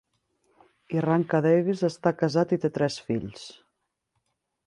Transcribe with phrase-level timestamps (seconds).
[0.95, 3.47] Irranca-Davies està casat i té tres fills.